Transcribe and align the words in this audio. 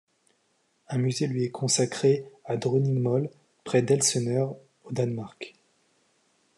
Un 0.87 0.97
musée 0.97 1.27
lui 1.27 1.43
est 1.43 1.51
consacré 1.51 2.25
à 2.45 2.57
Dronningmølle, 2.57 3.29
près 3.63 3.83
d'Elseneur 3.83 4.55
au 4.85 4.91
Danemark. 4.91 5.53